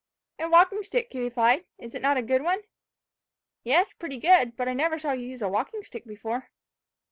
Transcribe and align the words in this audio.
"A 0.39 0.49
walking 0.49 0.81
stick," 0.81 1.09
he 1.13 1.19
replied: 1.21 1.63
"Is 1.77 1.93
it 1.93 2.01
not 2.01 2.17
a 2.17 2.23
good 2.23 2.41
one?" 2.41 2.61
"Yes, 3.63 3.93
pretty 3.93 4.17
good; 4.17 4.55
but 4.57 4.67
I 4.67 4.73
never 4.73 4.97
saw 4.97 5.11
you 5.11 5.27
use 5.27 5.43
a 5.43 5.47
walking 5.47 5.83
stick 5.83 6.05
before." 6.07 6.49